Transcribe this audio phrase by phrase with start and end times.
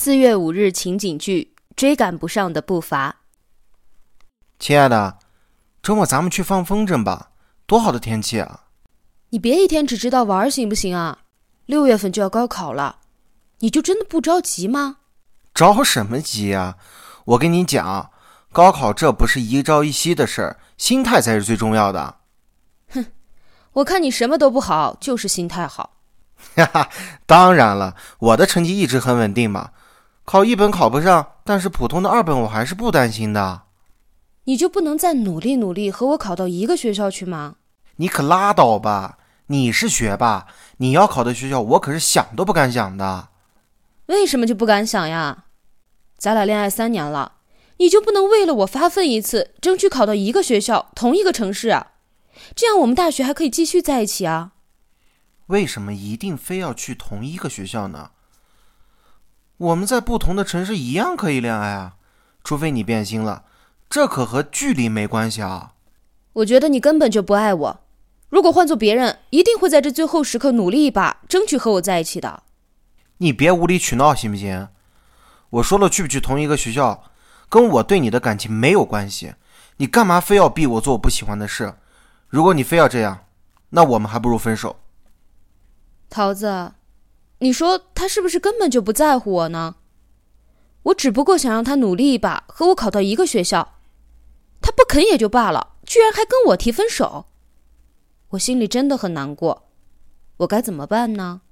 [0.00, 3.16] 四月五日情景剧《追赶不上的步伐》。
[4.60, 5.18] 亲爱的，
[5.82, 7.32] 周末咱们去放风筝吧，
[7.66, 8.66] 多好的天气啊！
[9.30, 11.18] 你别一天只知道玩行不行啊？
[11.66, 13.00] 六月份就要高考了，
[13.58, 14.98] 你就真的不着急吗？
[15.52, 16.76] 着什么急呀？
[17.24, 18.12] 我跟你讲，
[18.52, 22.18] 高考这不是一朝一夕的事儿，心态才是最重要的。
[22.90, 23.04] 哼，
[23.72, 25.96] 我看你什么都不好，就是心态好。
[26.54, 26.88] 哈哈，
[27.26, 29.72] 当然了，我的成绩一直很稳定嘛。
[30.28, 33.62] 考一本考不上，但是普通的二本我还是不担心的。
[34.44, 37.54] 你就不能再努力努力，和我考到一个学校去吗？
[37.96, 39.16] 你可拉倒吧！
[39.46, 40.46] 你是学霸，
[40.76, 43.30] 你要考的学校，我可是想都不敢想的。
[44.08, 45.44] 为什么就不敢想呀？
[46.18, 47.32] 咱俩恋爱三年了，
[47.78, 51.92] 你就不能为了我发奋一次，争取考到一个学校、同一个城市啊？
[52.54, 54.52] 这样我们大学还可以继续在一起啊？
[55.46, 58.10] 为什么一定非要去同一个学校呢？
[59.58, 61.96] 我们在不同的城市一样可以恋爱啊，
[62.42, 63.44] 除非你变心了。
[63.90, 65.72] 这可和距离没关系啊！
[66.34, 67.80] 我觉得你根本就不爱我。
[68.28, 72.42] 如果换做别人，一定会在这最后时刻努力一把，争取和我在一起的。
[73.16, 74.68] 你别无理取闹行不行？
[75.50, 77.02] 我说了，去不去同一个学校，
[77.48, 79.34] 跟我对你的感情没有关系。
[79.78, 81.74] 你干嘛非要逼我做我不喜欢的事？
[82.28, 83.24] 如果你非要这样，
[83.70, 84.76] 那我们还不如分手。
[86.10, 86.72] 桃子，
[87.38, 89.76] 你说他是不是根本就不在乎我呢？
[90.84, 93.76] 我只不过想让他努力一把，和我考到一个学校。
[94.60, 97.26] 他不肯也就罢了，居然还跟我提分手，
[98.30, 99.68] 我心里真的很难过，
[100.38, 101.42] 我该怎么办呢？